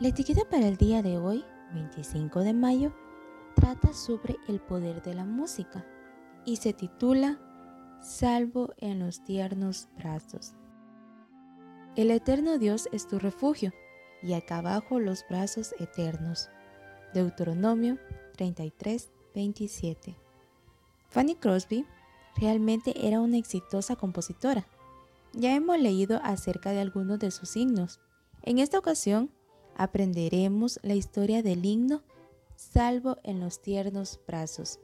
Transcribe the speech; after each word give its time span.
La 0.00 0.08
etiqueta 0.08 0.48
para 0.48 0.66
el 0.66 0.78
día 0.78 1.02
de 1.02 1.18
hoy, 1.18 1.44
25 1.74 2.40
de 2.40 2.54
mayo, 2.54 2.94
trata 3.54 3.92
sobre 3.92 4.38
el 4.48 4.58
poder 4.58 5.02
de 5.02 5.12
la 5.12 5.26
música 5.26 5.84
y 6.46 6.56
se 6.56 6.72
titula 6.72 7.38
Salvo 8.00 8.72
en 8.78 8.98
los 8.98 9.22
tiernos 9.24 9.90
brazos. 9.98 10.54
El 11.96 12.10
eterno 12.10 12.56
Dios 12.56 12.88
es 12.92 13.08
tu 13.08 13.18
refugio 13.18 13.74
y 14.22 14.32
acá 14.32 14.60
abajo 14.60 15.00
los 15.00 15.22
brazos 15.28 15.74
eternos. 15.78 16.48
Deuteronomio 17.12 17.98
33, 18.38 19.10
27. 19.34 20.16
Fanny 21.10 21.34
Crosby 21.34 21.84
realmente 22.36 23.06
era 23.06 23.20
una 23.20 23.36
exitosa 23.36 23.96
compositora. 23.96 24.64
Ya 25.34 25.54
hemos 25.54 25.78
leído 25.78 26.20
acerca 26.22 26.70
de 26.70 26.80
algunos 26.80 27.18
de 27.18 27.30
sus 27.30 27.54
himnos. 27.54 28.00
En 28.40 28.58
esta 28.60 28.78
ocasión 28.78 29.30
aprenderemos 29.80 30.78
la 30.82 30.94
historia 30.94 31.42
del 31.42 31.64
himno 31.64 32.02
Salvo 32.54 33.16
en 33.22 33.40
los 33.40 33.62
tiernos 33.62 34.20
brazos, 34.26 34.78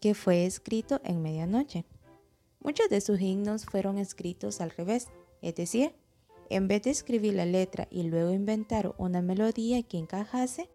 que 0.00 0.12
fue 0.14 0.44
escrito 0.44 1.00
en 1.04 1.22
medianoche. 1.22 1.84
Muchos 2.60 2.88
de 2.88 3.00
sus 3.00 3.20
himnos 3.20 3.64
fueron 3.64 3.96
escritos 3.96 4.60
al 4.60 4.70
revés, 4.70 5.06
es 5.40 5.54
decir, 5.54 5.92
en 6.50 6.66
vez 6.66 6.82
de 6.82 6.90
escribir 6.90 7.34
la 7.34 7.46
letra 7.46 7.86
y 7.92 8.02
luego 8.02 8.32
inventar 8.32 8.92
una 8.98 9.22
melodía 9.22 9.84
que 9.84 9.98
encajase, 9.98 10.68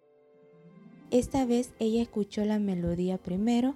esta 1.12 1.45
vez 1.45 1.73
ella 1.79 2.01
escuchó 2.01 2.45
la 2.45 2.59
melodía 2.59 3.17
primero 3.17 3.75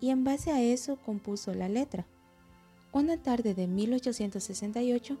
y 0.00 0.10
en 0.10 0.22
base 0.22 0.52
a 0.52 0.62
eso 0.62 0.98
compuso 1.04 1.52
la 1.52 1.68
letra. 1.68 2.06
Una 2.92 3.20
tarde 3.20 3.54
de 3.54 3.66
1868, 3.66 5.18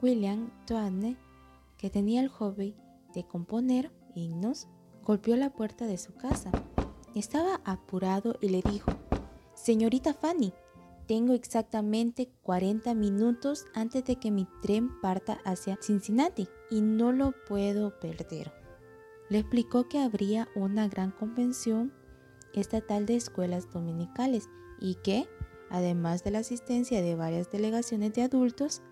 William 0.00 0.50
Toane, 0.66 1.18
que 1.76 1.90
tenía 1.90 2.22
el 2.22 2.28
hobby 2.28 2.74
de 3.14 3.26
componer 3.26 3.92
himnos, 4.14 4.68
golpeó 5.02 5.36
la 5.36 5.50
puerta 5.50 5.86
de 5.86 5.98
su 5.98 6.14
casa. 6.14 6.50
Estaba 7.14 7.60
apurado 7.64 8.36
y 8.40 8.48
le 8.48 8.62
dijo, 8.62 8.92
Señorita 9.54 10.14
Fanny, 10.14 10.52
tengo 11.06 11.32
exactamente 11.32 12.28
40 12.42 12.94
minutos 12.94 13.64
antes 13.74 14.04
de 14.04 14.16
que 14.16 14.30
mi 14.30 14.46
tren 14.60 15.00
parta 15.00 15.38
hacia 15.44 15.78
Cincinnati 15.80 16.48
y 16.70 16.82
no 16.82 17.12
lo 17.12 17.32
puedo 17.46 17.98
perder. 17.98 18.52
Le 19.30 19.38
explicó 19.38 19.88
que 19.88 20.00
habría 20.00 20.48
una 20.54 20.86
gran 20.86 21.10
convención 21.10 21.92
estatal 22.54 23.06
de 23.06 23.16
escuelas 23.16 23.70
dominicales 23.72 24.48
y 24.80 24.96
que, 24.96 25.26
además 25.70 26.24
de 26.24 26.30
la 26.30 26.40
asistencia 26.40 27.00
de 27.00 27.14
varias 27.14 27.50
delegaciones 27.50 28.12
de 28.12 28.22
adultos, 28.22 28.82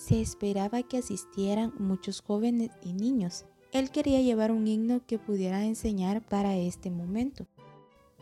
se 0.00 0.18
esperaba 0.18 0.82
que 0.82 0.96
asistieran 0.96 1.74
muchos 1.78 2.22
jóvenes 2.22 2.70
y 2.82 2.94
niños. 2.94 3.44
Él 3.70 3.90
quería 3.90 4.22
llevar 4.22 4.50
un 4.50 4.66
himno 4.66 5.02
que 5.06 5.18
pudiera 5.18 5.62
enseñar 5.66 6.22
para 6.22 6.56
este 6.56 6.90
momento. 6.90 7.46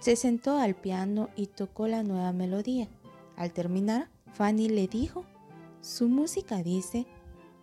Se 0.01 0.17
sentó 0.17 0.59
al 0.59 0.75
piano 0.75 1.29
y 1.37 1.47
tocó 1.47 1.87
la 1.87 2.03
nueva 2.03 2.33
melodía. 2.33 2.89
Al 3.37 3.53
terminar, 3.53 4.11
Fanny 4.33 4.69
le 4.69 4.89
dijo, 4.89 5.25
su 5.81 6.09
música 6.09 6.65
dice, 6.65 7.07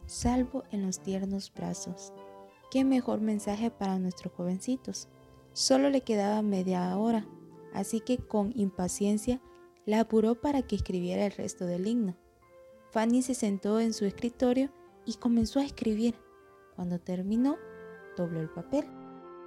salvo 0.05 0.63
en 0.71 0.85
los 0.85 1.01
tiernos 1.01 1.51
brazos. 1.53 2.13
Qué 2.71 2.85
mejor 2.85 3.19
mensaje 3.19 3.69
para 3.69 3.99
nuestros 3.99 4.33
jovencitos. 4.33 5.09
Solo 5.51 5.89
le 5.89 6.01
quedaba 6.01 6.41
media 6.41 6.97
hora, 6.97 7.27
así 7.73 7.99
que 7.99 8.17
con 8.17 8.53
impaciencia 8.55 9.41
la 9.85 9.99
apuró 9.99 10.35
para 10.39 10.61
que 10.61 10.77
escribiera 10.77 11.25
el 11.25 11.33
resto 11.33 11.65
del 11.65 11.85
himno. 11.85 12.15
Fanny 12.95 13.23
se 13.23 13.33
sentó 13.33 13.81
en 13.81 13.91
su 13.91 14.05
escritorio 14.05 14.69
y 15.05 15.15
comenzó 15.15 15.59
a 15.59 15.65
escribir. 15.65 16.15
Cuando 16.77 16.97
terminó, 16.97 17.57
dobló 18.15 18.39
el 18.39 18.49
papel, 18.49 18.85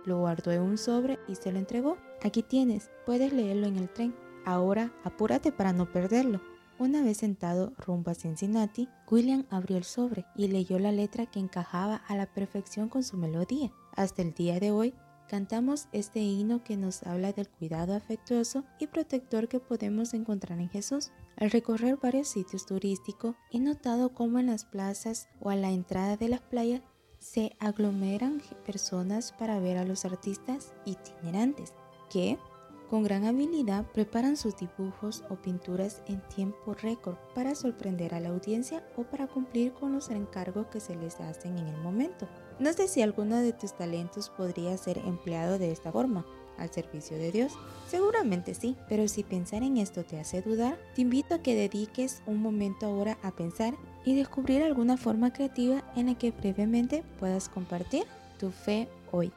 lo 0.05 0.19
guardó 0.19 0.53
en 0.53 0.61
un 0.61 0.77
sobre 0.77 1.19
y 1.27 1.35
se 1.35 1.51
lo 1.51 1.59
entregó. 1.59 1.97
Aquí 2.23 2.43
tienes, 2.43 2.91
puedes 3.07 3.33
leerlo 3.33 3.67
en 3.67 3.79
el 3.79 3.89
tren. 3.89 4.15
Ahora 4.45 4.93
apúrate 5.03 5.51
para 5.51 5.73
no 5.73 5.91
perderlo. 5.91 6.43
Una 6.79 7.03
vez 7.03 7.17
sentado 7.17 7.73
rumbo 7.79 8.11
a 8.11 8.15
Cincinnati, 8.15 8.87
William 9.11 9.47
abrió 9.49 9.79
el 9.79 9.85
sobre 9.85 10.27
y 10.37 10.49
leyó 10.49 10.79
la 10.79 10.93
letra 10.93 11.25
que 11.25 11.41
encajaba 11.41 12.03
a 12.07 12.17
la 12.17 12.27
perfección 12.27 12.91
con 12.91 13.03
su 13.03 13.17
melodía. 13.17 13.73
Hasta 13.97 14.21
el 14.21 14.35
día 14.35 14.61
de 14.61 14.73
hoy, 14.73 14.93
cantamos 15.29 15.89
este 15.93 16.21
himno 16.21 16.65
que 16.65 16.77
nos 16.77 17.03
habla 17.05 17.33
del 17.33 17.49
cuidado 17.49 17.95
afectuoso 17.95 18.65
y 18.81 18.89
protector 18.89 19.47
que 19.47 19.61
podemos 19.61 20.15
encontrar 20.15 20.59
en 20.59 20.69
Jesús. 20.69 21.13
Al 21.37 21.51
recorrer 21.51 21.99
varios 22.03 22.29
sitios 22.29 22.67
turísticos, 22.67 23.37
he 23.53 23.61
notado 23.61 24.15
cómo 24.15 24.39
en 24.39 24.47
las 24.47 24.65
plazas 24.65 25.29
o 25.41 25.51
a 25.51 25.57
la 25.57 25.71
entrada 25.71 26.17
de 26.17 26.29
las 26.29 26.41
playas 26.41 26.83
se 27.19 27.57
aglomeran 27.61 28.43
personas 28.65 29.33
para 29.33 29.61
ver 29.61 29.77
a 29.77 29.85
los 29.85 30.05
artistas 30.05 30.73
itinerantes 30.85 31.75
que 32.11 32.39
con 32.89 33.03
gran 33.03 33.25
habilidad 33.25 33.85
preparan 33.93 34.37
sus 34.37 34.57
dibujos 34.57 35.23
o 35.29 35.37
pinturas 35.37 36.03
en 36.07 36.21
tiempo 36.29 36.75
récord 36.75 37.17
para 37.35 37.55
sorprender 37.55 38.15
a 38.15 38.21
la 38.21 38.31
audiencia 38.31 38.83
o 38.97 39.05
para 39.05 39.27
cumplir 39.27 39.73
con 39.73 39.93
los 39.93 40.11
encargos 40.11 40.67
que 40.69 40.81
se 40.81 40.97
les 40.97 41.21
hacen 41.21 41.59
en 41.59 41.69
el 41.69 41.77
momento. 41.83 42.29
No 42.59 42.73
sé 42.73 42.89
si 42.89 43.03
alguno 43.03 43.37
de 43.37 43.53
tus 43.53 43.77
talentos 43.77 44.31
podría 44.31 44.77
ser 44.77 44.99
empleado 44.99 45.59
de 45.59 45.71
esta 45.71 45.93
forma, 45.93 46.25
al 46.59 46.71
servicio 46.71 47.17
de 47.17 47.33
Dios? 47.33 47.53
Seguramente 47.89 48.55
sí, 48.55 48.77
pero 48.89 49.09
si 49.09 49.23
pensar 49.23 49.63
en 49.63 49.79
esto 49.79 50.05
te 50.05 50.21
hace 50.21 50.43
dudar, 50.43 50.79
te 50.95 51.03
invito 51.03 51.35
a 51.35 51.43
que 51.43 51.55
dediques 51.55 52.23
un 52.27 52.43
momento 52.43 52.87
ahora 52.87 53.17
a 53.23 53.31
pensar 53.31 53.75
y 54.05 54.15
descubrir 54.15 54.63
alguna 54.63 54.97
forma 54.97 55.33
creativa 55.33 55.83
en 55.97 56.07
la 56.07 56.15
que 56.17 56.31
brevemente 56.31 57.05
puedas 57.19 57.49
compartir 57.49 58.05
tu 58.39 58.51
fe 58.51 58.89
hoy. 59.13 59.33